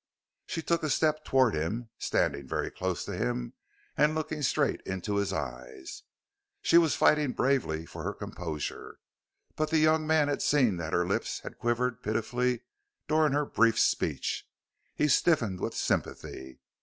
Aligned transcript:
She 0.47 0.63
took 0.63 0.81
a 0.81 0.89
step 0.89 1.23
toward 1.23 1.53
him, 1.53 1.91
standing 1.99 2.47
very 2.47 2.71
close 2.71 3.05
to 3.05 3.15
him 3.15 3.53
and 3.95 4.15
looking 4.15 4.41
straight 4.41 4.81
into 4.83 5.17
his 5.17 5.31
eyes. 5.31 6.01
She 6.63 6.79
was 6.79 6.95
fighting 6.95 7.33
bravely 7.33 7.85
for 7.85 8.01
her 8.01 8.15
composure, 8.15 8.97
but 9.55 9.69
the 9.69 9.77
young 9.77 10.07
man 10.07 10.27
had 10.27 10.41
seen 10.41 10.77
that 10.77 10.93
her 10.93 11.05
lips 11.05 11.41
had 11.41 11.59
quivered 11.59 12.01
pitifully 12.01 12.61
during 13.07 13.33
her 13.33 13.45
brief 13.45 13.77
speech. 13.77 14.49
He 14.95 15.07
stiffened 15.07 15.59
with 15.59 15.75
sympathy. 15.75 16.57